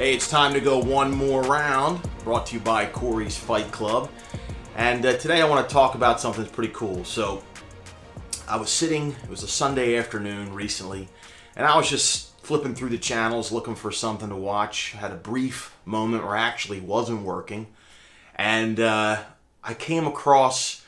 Hey, 0.00 0.14
it's 0.14 0.30
time 0.30 0.54
to 0.54 0.60
go 0.60 0.78
one 0.78 1.10
more 1.10 1.42
round. 1.42 2.00
Brought 2.24 2.46
to 2.46 2.54
you 2.54 2.60
by 2.60 2.86
Corey's 2.86 3.36
Fight 3.36 3.70
Club. 3.70 4.08
And 4.74 5.04
uh, 5.04 5.18
today 5.18 5.42
I 5.42 5.44
want 5.46 5.68
to 5.68 5.70
talk 5.70 5.94
about 5.94 6.18
something 6.18 6.42
that's 6.42 6.54
pretty 6.54 6.72
cool. 6.72 7.04
So, 7.04 7.44
I 8.48 8.56
was 8.56 8.70
sitting, 8.70 9.14
it 9.22 9.28
was 9.28 9.42
a 9.42 9.46
Sunday 9.46 9.98
afternoon 9.98 10.54
recently, 10.54 11.10
and 11.54 11.66
I 11.66 11.76
was 11.76 11.90
just 11.90 12.34
flipping 12.40 12.74
through 12.74 12.88
the 12.88 12.96
channels 12.96 13.52
looking 13.52 13.74
for 13.74 13.92
something 13.92 14.30
to 14.30 14.36
watch. 14.36 14.92
had 14.92 15.12
a 15.12 15.16
brief 15.16 15.76
moment 15.84 16.24
where 16.24 16.34
I 16.34 16.46
actually 16.48 16.80
wasn't 16.80 17.20
working. 17.20 17.66
And 18.36 18.80
uh, 18.80 19.18
I 19.62 19.74
came 19.74 20.06
across 20.06 20.82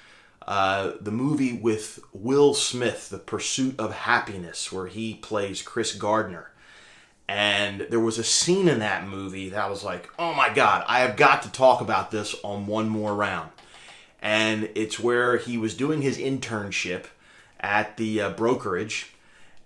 uh, 0.48 0.92
the 0.98 1.12
movie 1.12 1.52
with 1.52 2.00
Will 2.14 2.54
Smith, 2.54 3.10
The 3.10 3.18
Pursuit 3.18 3.78
of 3.78 3.92
Happyness, 3.92 4.72
where 4.72 4.86
he 4.86 5.12
plays 5.12 5.60
Chris 5.60 5.94
Gardner. 5.94 6.48
And 7.28 7.86
there 7.88 8.00
was 8.00 8.18
a 8.18 8.24
scene 8.24 8.68
in 8.68 8.80
that 8.80 9.06
movie 9.06 9.50
that 9.50 9.70
was 9.70 9.84
like, 9.84 10.10
oh 10.18 10.34
my 10.34 10.52
God, 10.52 10.84
I 10.86 11.00
have 11.00 11.16
got 11.16 11.42
to 11.42 11.52
talk 11.52 11.80
about 11.80 12.10
this 12.10 12.34
on 12.42 12.66
one 12.66 12.88
more 12.88 13.14
round. 13.14 13.50
And 14.20 14.68
it's 14.74 15.00
where 15.00 15.36
he 15.36 15.56
was 15.56 15.74
doing 15.74 16.02
his 16.02 16.18
internship 16.18 17.06
at 17.60 17.96
the 17.96 18.20
uh, 18.20 18.30
brokerage. 18.30 19.14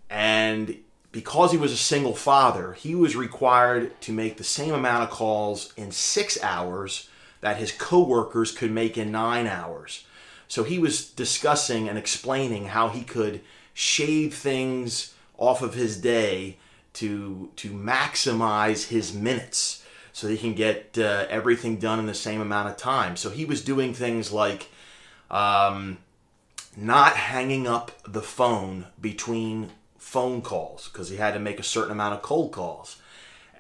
And 0.09 0.77
because 1.13 1.51
he 1.51 1.59
was 1.59 1.73
a 1.73 1.79
single 1.79 2.15
father, 2.15 2.75
he 2.75 2.95
was 2.95 3.17
required 3.17 3.99
to 4.03 4.13
make 4.13 4.37
the 4.37 4.45
same 4.45 4.75
amount 4.75 5.05
of 5.05 5.11
calls 5.11 5.73
in 5.77 5.91
six 5.91 6.41
hours 6.43 7.09
that 7.41 7.57
his 7.57 7.73
coworkers 7.73 8.53
could 8.53 8.71
make 8.71 8.97
in 8.99 9.11
nine 9.11 9.47
hours. 9.47 10.05
So 10.49 10.63
he 10.63 10.79
was 10.79 11.09
discussing 11.09 11.89
and 11.89 11.99
explaining 11.99 12.67
how 12.67 12.89
he 12.89 13.03
could 13.03 13.41
shave 13.75 14.35
things 14.35 15.15
off 15.39 15.63
of 15.63 15.75
his 15.75 16.01
day 16.01 16.59
to 16.97 17.51
to 17.57 17.71
maximize 17.71 18.89
his 18.89 19.13
minutes 19.13 19.85
so 20.13 20.29
he 20.29 20.39
can 20.39 20.55
get 20.55 20.97
uh, 20.99 21.27
everything 21.29 21.77
done 21.77 21.99
in 21.99 22.07
the 22.07 22.15
same 22.15 22.41
amount 22.41 22.69
of 22.69 22.77
time. 22.79 23.17
So 23.17 23.29
he 23.29 23.45
was 23.45 23.63
doing 23.63 23.93
things 23.93 24.33
like 24.33 24.71
um, 25.31 25.99
not 26.75 27.17
hanging 27.17 27.67
up 27.67 27.93
the 28.09 28.23
phone 28.23 28.87
between 28.99 29.73
phone 29.99 30.41
calls 30.41 30.89
because 30.89 31.11
he 31.11 31.17
had 31.17 31.35
to 31.35 31.41
make 31.41 31.61
a 31.61 31.63
certain 31.63 31.93
amount 31.93 32.15
of 32.15 32.23
cold 32.23 32.53
calls. 32.53 32.97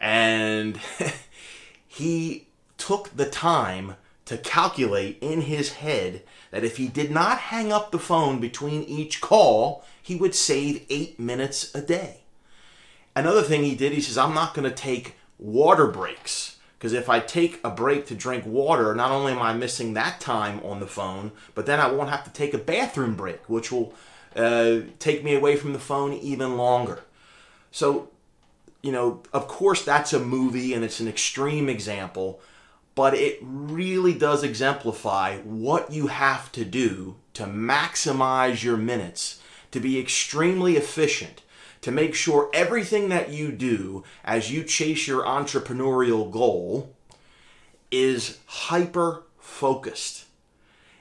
And 0.00 0.80
he 1.86 2.46
took 2.78 3.14
the 3.16 3.28
time 3.28 3.96
to 4.24 4.39
calculate 4.39 5.18
in 5.20 5.42
his 5.42 5.74
head 5.74 6.22
that 6.50 6.64
if 6.64 6.78
he 6.78 6.89
did 6.89 7.11
not 7.11 7.39
hang 7.39 7.70
up 7.70 7.91
the 7.91 7.98
phone 7.98 8.41
between 8.41 8.83
each 8.84 9.20
call, 9.20 9.84
he 10.02 10.16
would 10.16 10.34
save 10.34 10.86
eight 10.89 11.20
minutes 11.20 11.74
a 11.74 11.83
day. 11.83 12.22
Another 13.17 13.42
thing 13.42 13.64
he 13.64 13.75
did, 13.75 13.92
he 13.92 14.03
says, 14.03 14.19
I'm 14.19 14.34
not 14.34 14.53
going 14.53 14.69
to 14.69 14.75
take 14.75 15.17
water 15.39 15.86
breaks. 15.86 16.59
Because 16.78 16.92
if 16.92 17.09
I 17.09 17.20
take 17.20 17.58
a 17.64 17.70
break 17.70 18.06
to 18.06 18.14
drink 18.14 18.45
water, 18.45 18.95
not 18.95 19.11
only 19.11 19.33
am 19.33 19.41
I 19.41 19.55
missing 19.55 19.95
that 19.95 20.20
time 20.20 20.61
on 20.62 20.78
the 20.78 20.86
phone, 20.86 21.33
but 21.55 21.64
then 21.64 21.81
I 21.81 21.91
won't 21.91 22.11
have 22.11 22.25
to 22.25 22.31
take 22.31 22.53
a 22.53 22.58
bathroom 22.58 23.17
break, 23.17 23.48
which 23.48 23.73
will 23.73 23.95
uh, 24.36 24.81
take 24.98 25.25
me 25.25 25.34
away 25.34 25.56
from 25.56 25.73
the 25.73 25.78
phone 25.78 26.12
even 26.12 26.58
longer. 26.58 27.05
So, 27.70 28.11
you 28.83 28.92
know, 28.92 29.23
of 29.33 29.48
course, 29.48 29.83
that's 29.83 30.12
a 30.12 30.20
movie 30.20 30.75
and 30.75 30.84
it's 30.84 31.01
an 31.01 31.08
extreme 31.08 31.70
example, 31.70 32.41
but 32.95 33.14
it 33.14 33.39
really 33.41 34.12
does 34.12 34.45
exemplify 34.45 35.39
what 35.39 35.91
you 35.91 36.08
have 36.08 36.53
to 36.53 36.67
do 36.67 37.17
to 37.33 37.45
maximize 37.45 38.62
your 38.62 38.77
minutes, 38.77 39.41
to 39.70 39.80
be 39.80 39.98
extremely 39.98 40.77
efficient 40.77 41.41
to 41.80 41.91
make 41.91 42.14
sure 42.14 42.50
everything 42.52 43.08
that 43.08 43.30
you 43.30 43.52
do 43.52 44.05
as 44.24 44.50
you 44.50 44.64
chase 44.64 45.06
your 45.06 45.24
entrepreneurial 45.24 46.30
goal 46.30 46.94
is 47.91 48.38
hyper 48.46 49.22
focused. 49.38 50.24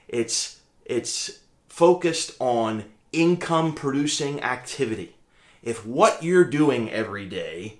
It's 0.08 0.60
it's 0.84 1.40
focused 1.68 2.36
on 2.38 2.84
income 3.12 3.74
producing 3.74 4.42
activity. 4.42 5.16
If 5.62 5.84
what 5.84 6.22
you're 6.22 6.44
doing 6.44 6.90
every 6.90 7.26
day 7.26 7.78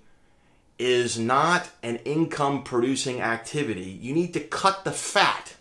is 0.79 1.19
not 1.19 1.71
an 1.83 1.97
income 2.05 2.63
producing 2.63 3.21
activity, 3.21 3.99
you 4.01 4.13
need 4.13 4.35
to 4.35 4.41
cut 4.41 4.85
the 4.85 4.93
fat 4.93 5.55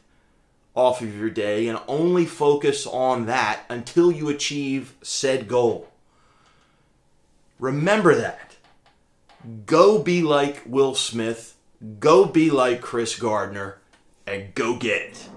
off 0.76 1.02
of 1.02 1.18
your 1.18 1.30
day 1.30 1.68
and 1.68 1.80
only 1.88 2.26
focus 2.26 2.86
on 2.86 3.26
that 3.28 3.62
until 3.70 4.12
you 4.12 4.28
achieve 4.28 4.94
said 5.02 5.48
goal. 5.48 5.90
Remember 7.60 8.16
that. 8.16 8.56
Go 9.66 10.00
be 10.00 10.22
like 10.22 10.64
Will 10.66 10.96
Smith, 10.96 11.56
go 12.00 12.26
be 12.26 12.50
like 12.50 12.82
Chris 12.82 13.18
Gardner, 13.18 13.80
and 14.26 14.54
go 14.56 14.76
get 14.76 15.02
it. 15.02 15.30